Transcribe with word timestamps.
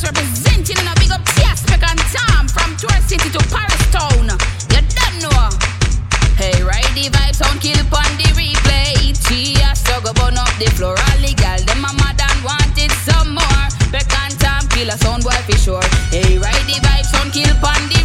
Just 0.00 0.16
representing 0.16 0.78
in 0.80 0.88
a 0.88 0.94
big 0.96 1.12
up 1.12 1.20
Tiaspec 1.36 1.84
and 1.84 2.00
Tom 2.08 2.48
from 2.48 2.74
Tour 2.80 2.96
City 3.04 3.28
to 3.36 3.42
Paris 3.52 3.84
Town. 3.92 4.32
You 4.72 4.80
don't 4.80 5.16
know. 5.20 5.52
Hey, 6.40 6.62
ride 6.62 6.88
the 6.96 7.12
vibe 7.12 7.36
sound 7.36 7.60
kill 7.60 7.76
on 7.76 8.08
the 8.16 8.32
replay. 8.32 9.12
Tia 9.28 9.76
go 10.00 10.12
burn 10.14 10.38
up 10.38 10.48
the 10.56 10.72
floor. 10.72 10.96
All 10.96 11.20
the 11.20 11.34
gal 11.36 11.60
them 11.68 11.84
a 11.84 11.92
mad 12.00 12.16
and 12.16 12.40
wanted 12.40 12.92
some 13.04 13.34
more. 13.34 13.64
Beck 13.92 14.08
and 14.24 14.40
Tom 14.40 14.64
kill 14.72 14.88
a 14.88 14.96
sound 14.96 15.22
boy 15.22 15.36
for 15.44 15.58
sure. 15.58 15.84
Hey, 16.08 16.38
ride 16.38 16.64
the 16.64 16.80
vibe 16.80 17.04
sound 17.04 17.32
kill 17.34 17.52
on 17.60 17.82
the 17.92 17.99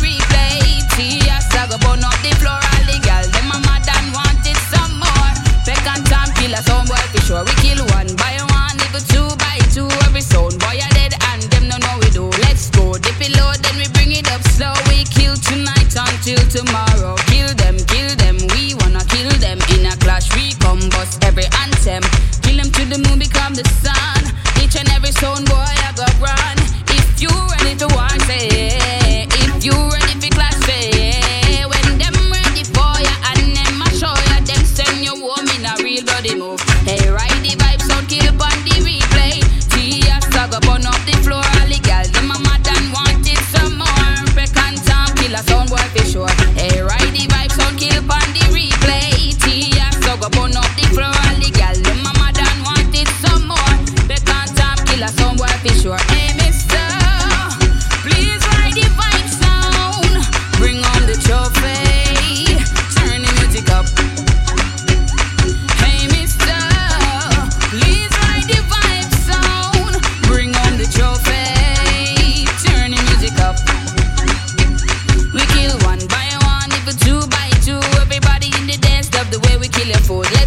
until 16.26 16.50
tomorrow. 16.50 17.16
Kill 17.28 17.54
them, 17.54 17.78
kill 17.86 18.16
them. 18.16 18.38
We 18.56 18.74
wanna 18.82 19.06
kill 19.06 19.30
them 19.38 19.60
in 19.78 19.86
a 19.86 19.96
clash. 19.98 20.34
We 20.36 20.54
combust 20.58 21.24
every 21.24 21.46
anthem. 21.62 22.02
Kill 22.42 22.58
them 22.58 22.72
to 22.72 22.86
the 22.86 22.98
moon, 23.08 23.20
become 23.20 23.54
the 23.54 23.64
sun. 23.84 24.34
Each 24.64 24.76
and 24.76 24.90
every 24.90 25.12
sound 25.12 25.48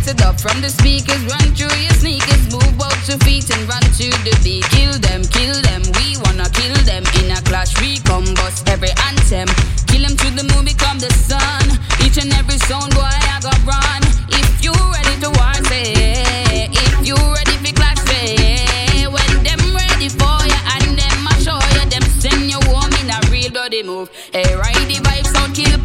it 0.08 0.22
up 0.22 0.40
from 0.40 0.60
the 0.60 0.70
speakers, 0.70 1.20
run 1.28 1.52
through 1.52 1.74
your 1.76 1.92
sneakers, 2.00 2.48
move 2.48 2.80
out 2.80 2.96
your 3.06 3.18
feet 3.28 3.44
and 3.52 3.68
run 3.68 3.82
to 4.00 4.08
the 4.24 4.32
beat. 4.42 4.64
Kill 4.72 4.96
them, 5.04 5.20
kill 5.28 5.54
them. 5.68 5.84
We 6.00 6.16
wanna 6.24 6.48
kill 6.48 6.74
them 6.88 7.04
in 7.20 7.30
a 7.30 7.40
clash. 7.44 7.76
We 7.80 7.98
come 8.08 8.24
bust 8.40 8.68
every 8.68 8.92
anthem. 9.04 9.48
Kill 9.86 10.02
them 10.08 10.16
to 10.16 10.28
the 10.32 10.44
moon, 10.48 10.64
become 10.64 10.98
the 10.98 11.12
sun. 11.12 11.76
Each 12.00 12.16
and 12.16 12.32
every 12.40 12.56
sound 12.64 12.94
boy 12.96 13.04
I 13.04 13.36
got 13.44 13.60
run. 13.68 14.00
If 14.32 14.48
you 14.64 14.72
ready 14.72 15.14
to 15.24 15.30
war, 15.36 15.54
say. 15.68 16.72
If 16.72 16.94
you 17.04 17.16
ready 17.16 17.56
for 17.60 17.72
clash, 17.76 18.00
say. 18.08 19.04
When 19.04 19.32
them 19.44 19.60
ready 19.76 20.08
for 20.08 20.40
ya 20.48 20.58
and 20.80 20.96
them 20.96 21.20
I 21.28 21.36
show 21.44 21.60
ya, 21.76 21.84
them 21.92 22.04
send 22.16 22.48
you 22.48 22.60
home 22.64 22.92
in 23.04 23.12
a 23.12 23.18
real 23.28 23.50
bloody 23.52 23.82
move. 23.82 24.08
Hey, 24.32 24.56
ride 24.56 24.88
the 24.88 25.04
vibe, 25.04 25.26
sound 25.28 25.52
kill 25.54 25.76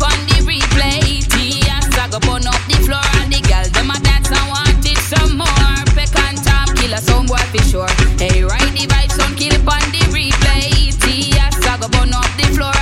for 7.57 7.63
sure. 7.63 7.87
Hey, 8.17 8.43
ride 8.43 8.73
the 8.73 8.87
vibes, 8.87 9.17
don't 9.17 9.35
kill 9.35 9.53
it 9.53 9.61
on 9.61 9.91
the 9.91 10.01
replay. 10.09 10.97
T.S. 11.01 11.65
I 11.67 11.77
go 11.77 11.87
burn 11.89 12.13
up 12.13 12.25
the 12.37 12.45
floor. 12.55 12.72